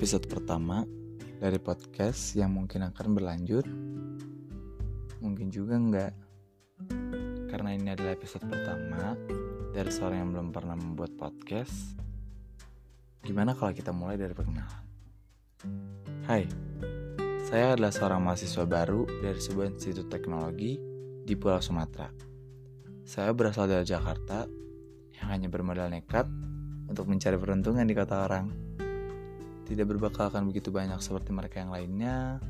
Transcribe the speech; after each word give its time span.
episode 0.00 0.32
pertama 0.32 0.80
dari 1.36 1.60
podcast 1.60 2.32
yang 2.32 2.56
mungkin 2.56 2.88
akan 2.88 3.12
berlanjut. 3.12 3.68
Mungkin 5.20 5.52
juga 5.52 5.76
enggak. 5.76 6.12
Karena 7.52 7.76
ini 7.76 7.92
adalah 7.92 8.16
episode 8.16 8.48
pertama 8.48 9.12
dari 9.76 9.92
seorang 9.92 10.24
yang 10.24 10.30
belum 10.32 10.48
pernah 10.56 10.72
membuat 10.72 11.20
podcast. 11.20 12.00
Gimana 13.20 13.52
kalau 13.52 13.76
kita 13.76 13.92
mulai 13.92 14.16
dari 14.16 14.32
perkenalan? 14.32 14.84
Hai, 16.24 16.48
saya 17.44 17.76
adalah 17.76 17.92
seorang 17.92 18.24
mahasiswa 18.24 18.64
baru 18.64 19.04
dari 19.20 19.36
sebuah 19.36 19.76
institut 19.76 20.08
teknologi 20.08 20.80
di 21.28 21.36
Pulau 21.36 21.60
Sumatera. 21.60 22.08
Saya 23.04 23.36
berasal 23.36 23.68
dari 23.68 23.84
Jakarta 23.84 24.48
yang 25.20 25.28
hanya 25.28 25.52
bermodal 25.52 25.92
nekat 25.92 26.24
untuk 26.90 27.06
mencari 27.06 27.38
peruntungan 27.38 27.86
di 27.86 27.94
kota 27.94 28.26
orang 28.26 28.50
tidak 29.70 29.86
berbakalkan 29.94 30.50
begitu 30.50 30.74
banyak 30.74 30.98
seperti 30.98 31.30
mereka 31.30 31.62
yang 31.62 31.70
lainnya, 31.70 32.42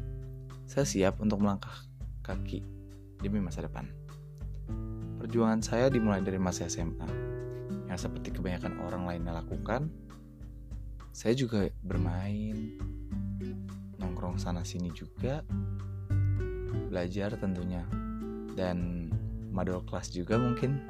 saya 0.65 0.89
siap 0.89 1.21
untuk 1.21 1.45
melangkah 1.45 1.85
kaki 2.25 2.65
demi 3.21 3.45
masa 3.45 3.69
depan. 3.69 3.85
Perjuangan 5.21 5.61
saya 5.61 5.93
dimulai 5.93 6.25
dari 6.25 6.41
masa 6.41 6.65
SMA, 6.73 7.05
yang 7.93 8.01
seperti 8.01 8.33
kebanyakan 8.33 8.81
orang 8.89 9.05
lainnya 9.05 9.37
lakukan. 9.37 9.93
Saya 11.13 11.37
juga 11.37 11.69
bermain, 11.85 12.81
nongkrong 14.01 14.41
sana-sini 14.41 14.89
juga, 14.97 15.45
belajar 16.89 17.37
tentunya, 17.37 17.85
dan 18.57 19.13
madol 19.53 19.85
kelas 19.85 20.09
juga 20.09 20.41
mungkin. 20.41 20.81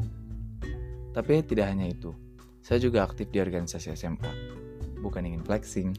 Tapi 1.11 1.43
tidak 1.43 1.75
hanya 1.75 1.91
itu, 1.91 2.15
saya 2.61 2.79
juga 2.79 3.05
aktif 3.05 3.33
di 3.33 3.41
organisasi 3.41 3.93
SMA, 3.97 4.33
bukan 5.01 5.25
ingin 5.25 5.43
flexing 5.45 5.93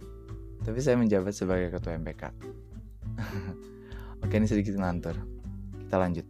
tapi 0.62 0.78
saya 0.78 0.94
menjabat 0.98 1.34
sebagai 1.34 1.74
ketua 1.74 1.98
MPK. 1.98 2.24
Oke, 4.24 4.38
ini 4.38 4.46
sedikit 4.46 4.78
ngantor. 4.78 5.18
Kita 5.82 5.98
lanjut. 5.98 6.26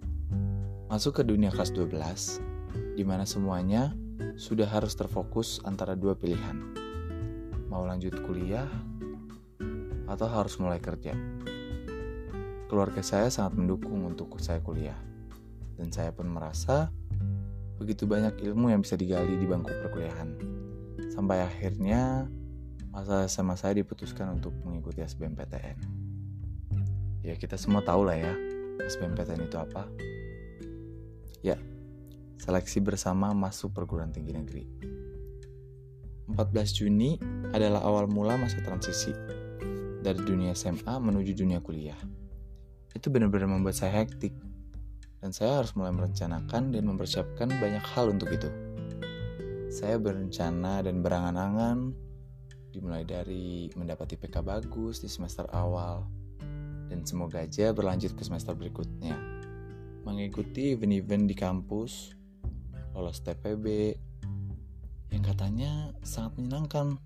Masuk 0.88 1.20
ke 1.20 1.24
dunia 1.28 1.52
kelas 1.52 1.76
12, 1.76 2.96
di 2.96 3.04
mana 3.04 3.28
semuanya 3.28 3.92
sudah 4.40 4.68
harus 4.68 4.96
terfokus 4.96 5.60
antara 5.68 6.00
dua 6.00 6.16
pilihan. 6.16 6.56
Mau 7.68 7.84
lanjut 7.84 8.24
kuliah 8.24 8.68
atau 10.08 10.28
harus 10.32 10.56
mulai 10.60 10.80
kerja. 10.80 11.16
Keluarga 12.72 13.04
saya 13.04 13.28
sangat 13.28 13.60
mendukung 13.60 14.08
untuk 14.08 14.32
saya 14.40 14.64
kuliah. 14.64 14.96
Dan 15.76 15.92
saya 15.92 16.16
pun 16.16 16.32
merasa 16.32 16.88
begitu 17.82 18.06
banyak 18.06 18.38
ilmu 18.46 18.70
yang 18.70 18.86
bisa 18.86 18.94
digali 18.94 19.42
di 19.42 19.50
bangku 19.50 19.74
perkuliahan. 19.74 20.30
Sampai 21.10 21.42
akhirnya 21.42 22.30
masa 22.94 23.26
SMA 23.26 23.58
saya 23.58 23.82
diputuskan 23.82 24.38
untuk 24.38 24.54
mengikuti 24.62 25.02
SBMPTN. 25.02 25.78
Ya 27.26 27.34
kita 27.34 27.58
semua 27.58 27.82
tahu 27.82 28.06
lah 28.06 28.22
ya, 28.22 28.34
SBMPTN 28.86 29.50
itu 29.50 29.58
apa. 29.58 29.90
Ya, 31.42 31.58
seleksi 32.38 32.78
bersama 32.86 33.34
masuk 33.34 33.74
perguruan 33.74 34.14
tinggi 34.14 34.38
negeri. 34.38 34.66
14 36.30 36.78
Juni 36.78 37.18
adalah 37.50 37.82
awal 37.82 38.06
mula 38.06 38.38
masa 38.38 38.62
transisi 38.62 39.12
dari 40.06 40.22
dunia 40.22 40.54
SMA 40.54 41.02
menuju 41.02 41.34
dunia 41.34 41.60
kuliah. 41.66 41.98
Itu 42.94 43.10
benar-benar 43.10 43.50
membuat 43.50 43.74
saya 43.74 44.06
hektik, 44.06 44.38
dan 45.22 45.30
saya 45.32 45.62
harus 45.62 45.78
mulai 45.78 45.94
merencanakan 45.94 46.74
dan 46.74 46.84
mempersiapkan 46.90 47.48
banyak 47.48 47.86
hal 47.94 48.10
untuk 48.10 48.34
itu. 48.34 48.50
Saya 49.72 50.02
berencana 50.02 50.84
dan 50.84 51.00
berangan-angan 51.00 51.94
dimulai 52.74 53.06
dari 53.06 53.70
mendapat 53.78 54.18
IPK 54.18 54.44
bagus 54.44 55.00
di 55.00 55.08
semester 55.08 55.48
awal 55.54 56.10
dan 56.92 57.08
semoga 57.08 57.40
aja 57.40 57.72
berlanjut 57.72 58.20
ke 58.20 58.24
semester 58.28 58.52
berikutnya. 58.52 59.16
Mengikuti 60.04 60.76
event-event 60.76 61.30
di 61.30 61.36
kampus, 61.38 62.12
lolos 62.92 63.24
TPB, 63.24 63.96
yang 65.16 65.24
katanya 65.24 65.96
sangat 66.04 66.36
menyenangkan, 66.36 67.00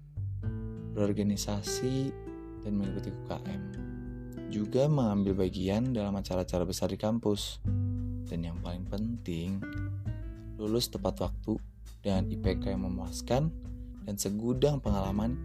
berorganisasi 0.98 2.10
dan 2.66 2.72
mengikuti 2.82 3.14
UKM. 3.14 3.62
Juga 4.50 4.90
mengambil 4.90 5.46
bagian 5.46 5.94
dalam 5.94 6.18
acara-acara 6.18 6.66
besar 6.66 6.90
di 6.90 6.98
kampus. 6.98 7.62
Dan 8.26 8.46
yang 8.46 8.58
paling 8.62 8.86
penting, 8.90 9.62
lulus 10.58 10.90
tepat 10.90 11.22
waktu 11.22 11.62
dengan 12.02 12.26
IPK 12.30 12.74
yang 12.74 12.86
memuaskan 12.86 13.54
dan 14.06 14.16
segudang 14.18 14.78
pengalaman 14.82 15.38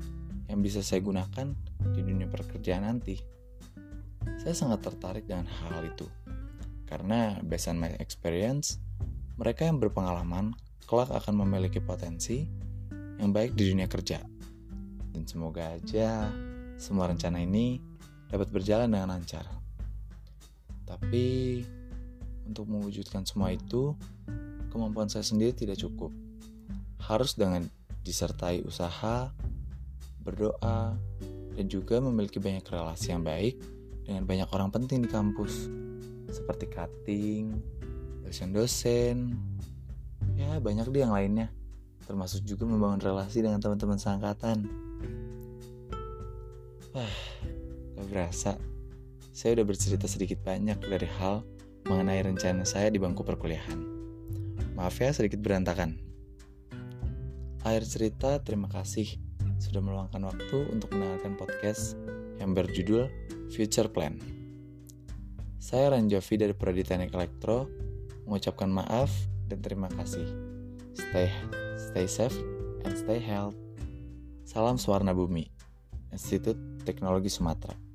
yang 0.48 0.60
bisa 0.60 0.84
saya 0.84 1.00
gunakan 1.00 1.56
di 1.94 2.00
dunia 2.04 2.28
pekerjaan 2.28 2.84
nanti. 2.84 3.16
Saya 4.40 4.52
sangat 4.56 4.84
tertarik 4.84 5.24
dengan 5.28 5.48
hal 5.48 5.84
itu, 5.84 6.08
karena 6.88 7.36
based 7.44 7.68
on 7.68 7.80
my 7.80 7.92
experience, 8.00 8.80
mereka 9.36 9.64
yang 9.68 9.80
berpengalaman 9.80 10.52
kelak 10.84 11.08
akan 11.12 11.44
memiliki 11.44 11.80
potensi 11.80 12.44
yang 13.20 13.32
baik 13.32 13.56
di 13.56 13.72
dunia 13.72 13.88
kerja. 13.88 14.20
Dan 15.12 15.24
semoga 15.28 15.76
aja 15.76 16.28
semua 16.80 17.08
rencana 17.08 17.40
ini 17.40 17.80
dapat 18.28 18.48
berjalan 18.48 18.88
dengan 18.92 19.16
lancar. 19.16 19.44
Tapi 20.84 21.60
untuk 22.50 22.66
mewujudkan 22.66 23.22
semua 23.22 23.54
itu, 23.54 23.94
kemampuan 24.74 25.06
saya 25.06 25.22
sendiri 25.22 25.54
tidak 25.54 25.78
cukup. 25.78 26.10
Harus 26.98 27.38
dengan 27.38 27.70
disertai 28.02 28.66
usaha, 28.66 29.30
berdoa, 30.26 30.98
dan 31.54 31.66
juga 31.70 32.02
memiliki 32.02 32.42
banyak 32.42 32.66
relasi 32.66 33.14
yang 33.14 33.22
baik 33.22 33.54
dengan 34.02 34.26
banyak 34.26 34.48
orang 34.50 34.74
penting 34.74 35.06
di 35.06 35.08
kampus, 35.08 35.70
seperti 36.26 36.66
cutting, 36.66 37.54
dosen-dosen, 38.26 39.38
ya 40.34 40.58
banyak 40.58 40.90
deh 40.90 41.02
yang 41.06 41.14
lainnya, 41.14 41.52
termasuk 42.06 42.42
juga 42.42 42.66
membangun 42.66 42.98
relasi 42.98 43.46
dengan 43.46 43.62
teman-teman 43.62 43.98
seangkatan. 43.98 44.66
Wah, 46.90 47.16
gak 47.94 48.06
berasa, 48.10 48.58
saya 49.30 49.60
udah 49.60 49.66
bercerita 49.66 50.10
sedikit 50.10 50.42
banyak 50.42 50.78
dari 50.82 51.06
hal 51.20 51.46
mengenai 51.86 52.20
rencana 52.24 52.66
saya 52.68 52.92
di 52.92 52.98
bangku 52.98 53.22
perkuliahan. 53.22 53.78
Maaf 54.76 54.96
ya 55.00 55.12
sedikit 55.12 55.40
berantakan. 55.40 56.00
Akhir 57.60 57.84
cerita, 57.84 58.40
terima 58.40 58.72
kasih 58.72 59.20
sudah 59.60 59.84
meluangkan 59.84 60.24
waktu 60.24 60.72
untuk 60.72 60.96
mendengarkan 60.96 61.36
podcast 61.36 61.94
yang 62.40 62.56
berjudul 62.56 63.12
Future 63.52 63.92
Plan. 63.92 64.16
Saya 65.60 65.92
Ranjovi 65.92 66.34
dari 66.40 66.56
Prodi 66.56 66.80
Teknik 66.80 67.12
Elektro 67.12 67.68
mengucapkan 68.24 68.72
maaf 68.72 69.12
dan 69.52 69.60
terima 69.60 69.92
kasih. 69.92 70.24
Stay 70.96 71.28
stay 71.76 72.08
safe 72.08 72.36
and 72.88 72.96
stay 72.96 73.20
healthy. 73.20 73.60
Salam 74.48 74.80
Suwarna 74.80 75.12
Bumi, 75.12 75.46
Institut 76.10 76.56
Teknologi 76.82 77.28
Sumatera. 77.28 77.89